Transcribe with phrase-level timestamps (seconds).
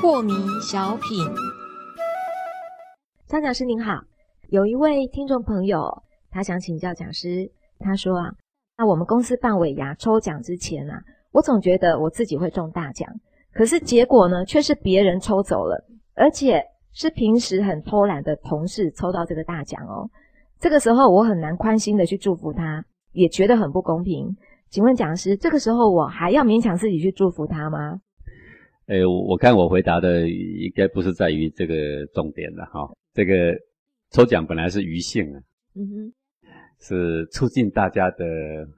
[0.00, 0.32] 破迷
[0.62, 1.26] 小品，
[3.26, 4.00] 张讲师您好，
[4.48, 8.32] 有一位听众朋友，他想请教讲师，他说啊，
[8.78, 11.02] 那我们公司办尾牙抽奖之前啊，
[11.32, 13.06] 我总觉得我自己会中大奖，
[13.52, 15.84] 可是结果呢，却是别人抽走了，
[16.14, 20.08] 而且是平时很偷懒的同事抽到这个大奖哦。
[20.58, 24.36] 这个时候我很难宽心的去祝福他，也觉得很不公平。
[24.68, 28.00] 请问讲师，这个时候我还要勉强自己去祝福他吗？
[28.86, 32.88] 诶，我看我回答的应该不是在于这个重点了哈。
[33.12, 33.54] 这个
[34.10, 35.40] 抽奖本来是余兴啊，
[35.74, 36.12] 嗯哼，
[36.80, 38.24] 是促进大家的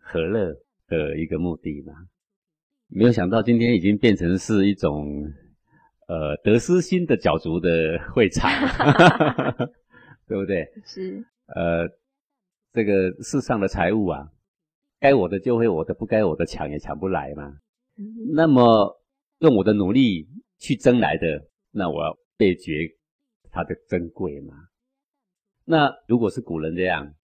[0.01, 0.53] 和乐
[0.89, 1.93] 的一个目的嘛。
[2.89, 5.07] 没有想到今天已经变成是一种
[6.07, 7.69] 呃得失心的角逐的
[8.15, 8.51] 会场，
[10.27, 10.67] 对不对？
[10.85, 11.23] 是。
[11.55, 11.89] 呃，
[12.73, 14.29] 这个世上的财物啊，
[15.01, 17.55] 该我的就会我的，不该我的抢也抢不来嘛。
[18.35, 19.01] 那么
[19.41, 22.73] 用我的努力去争来的，那我要倍觉
[23.51, 24.55] 它的珍贵嘛。
[25.65, 27.15] 那如果是古人这样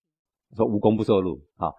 [0.56, 1.74] 说，无功不受禄，好，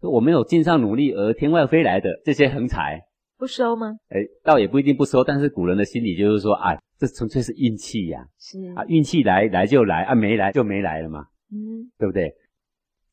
[0.00, 3.02] 我没有尽上努力而天外飞来的这些横财，
[3.38, 3.96] 不收吗？
[4.08, 11.26] 哎，倒也不一定不收，但是古人的心理就是说，哎，这纯粹是运气呀，是啊，运气来来就来，啊，没来就没来了嘛。
[11.52, 12.34] 嗯，对不对？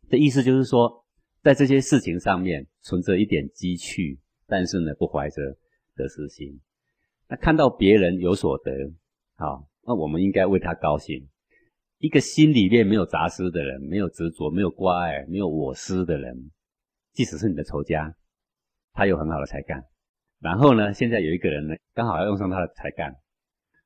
[0.09, 1.05] 这意思就是说，
[1.41, 5.41] 在这些事情上面存着一点积蓄，但是呢，不怀着
[5.95, 6.59] 得失心。
[7.27, 8.71] 那看到别人有所得，
[9.37, 11.27] 好，那我们应该为他高兴。
[11.99, 16.51] 一个心里面没有杂思的人，没有执着，没有挂碍，没有我思的人，
[17.13, 18.15] 即使是你的仇家，
[18.93, 19.83] 他有很好的才干。
[20.39, 23.15] 然后呢，现在有一个人呢，刚好要用上他的才干。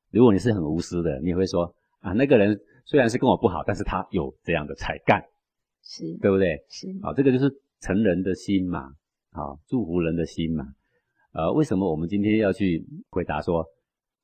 [0.09, 2.59] 如果你是很无私的，你会说啊，那个人。
[2.87, 5.21] 虽然是跟我不好，但是他有这样的才干，
[5.83, 6.63] 是对不对？
[6.69, 8.95] 是啊，这个就是成人的心嘛，
[9.31, 10.65] 啊，祝福人的心嘛。
[11.33, 13.65] 呃，为什么我们今天要去回答说，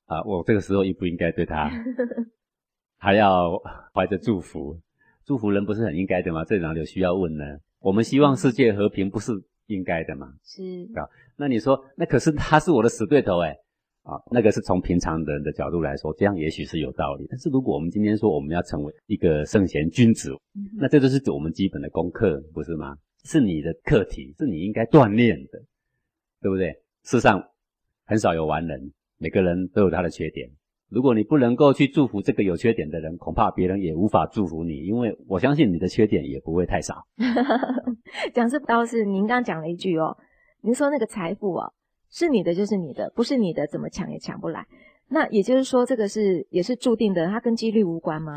[0.06, 1.70] 啊，我这个时候应不应该对他
[2.98, 3.62] 还要
[3.94, 4.80] 怀着祝福？
[5.26, 6.46] 祝福人不是很应该的吗？
[6.46, 7.44] 这哪里有需要问呢？
[7.80, 9.34] 我们希望世界和平，不是
[9.66, 10.34] 应该的吗？
[10.42, 10.64] 是
[10.96, 11.04] 啊，
[11.36, 13.58] 那你说，那可是他是我的死对头哎。
[14.04, 17.26] 啊，那个是从平常人的角度来说，这样也许是有道理。
[17.30, 20.32] 但是如果我们今天说我们要成为一个圣贤君子，
[20.78, 22.98] 那这就是我们基本的功课，不是吗？
[23.24, 25.60] 是你的课题，是你应该锻炼的，
[26.42, 26.76] 对不对？
[27.06, 27.42] 世上
[28.06, 30.50] 很少有完人，每个人都有他的缺点。
[30.90, 36.96] 如果你不能够去祝福这个有缺点的人，恐怕别人也无法祝福你，因为我相信你的缺点也不会太少。
[38.36, 40.18] 讲这倒是您刚讲了一句哦，
[40.62, 41.74] 您说那个财富哦。
[42.14, 44.64] 是你的就是你的，不是你的怎么抢也抢不来。
[45.10, 48.36] 那也就是说，这个是也是注定的，它跟几率无关吗？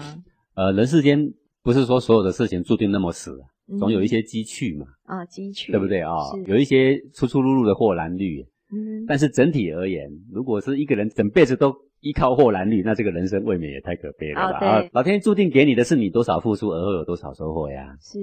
[0.55, 1.33] 呃，人世间
[1.63, 3.39] 不是说所有的事情注定那么死，
[3.79, 4.87] 总有一些机趣嘛。
[5.05, 6.11] 啊，机趣，对不对啊？
[6.47, 8.43] 有一些出出入入的或然率。
[8.73, 9.05] 嗯。
[9.07, 14.59] 但是整体而言，如果是一个人整辈子都依靠或然率，那这个人生未免也太可悲了吧？
[14.59, 17.95] 啊，老天注定给你的是你多少付出，而后有多少收获呀？
[18.01, 18.19] 是。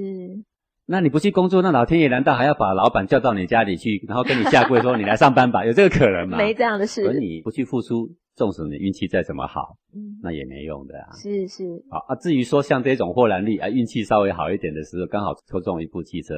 [0.85, 5.65] 那你不去工作，那老天爷难道还要把老板叫到你家里去， 然后跟你下跪说你来上班吧？
[5.65, 6.37] 有这个可能吗？
[6.37, 7.07] 没这样的事。
[7.07, 11.15] 而你不去付出，纵使你运气再怎么好，嗯，那也没用的啊。
[11.15, 11.63] 是是。
[11.89, 16.35] 好啊，至于说像这种豁然力啊，运气稍微好一点的时候，刚好抽中一部汽车，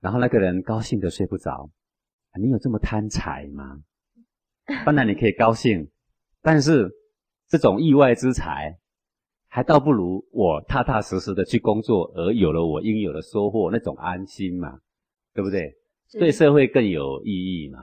[0.00, 1.70] 然后那个人高兴的睡不着，
[2.38, 3.78] 你有这么贪财吗？
[4.84, 5.88] 当然你可以高兴，
[6.42, 6.90] 但是
[7.48, 8.76] 这种意外之财。
[9.54, 14.80] 还倒不如我踏踏实实的去工作，而有了我应有的收获，那种安心嘛，
[15.32, 15.72] 对不对？
[16.18, 17.78] 对社会更有意义嘛。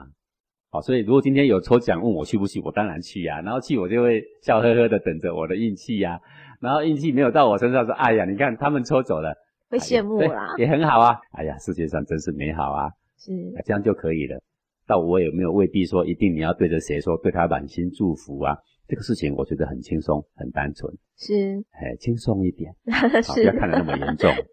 [0.68, 3.40] 好，所以如果今天有抽奖问我去不去，我当然去呀。
[3.40, 6.20] 然后去我就会笑呵呵的等着我的运气呀。
[6.60, 9.34] 然后运气没有到我身上，说哎呀，你看他们抽走了，
[9.70, 11.18] 会羡慕啦，也很好啊。
[11.30, 12.90] 哎呀，世界上真是美好啊。
[13.16, 13.32] 是，
[13.64, 14.38] 这样就可以了。
[14.86, 18.58] 但我也没有未必说一定你要对着谁说，对他满心祝福啊。
[18.92, 22.76] 这个事情我觉得很轻松，很单纯，是，哎，轻松一点，
[23.24, 24.30] 是，不要看得那么严重。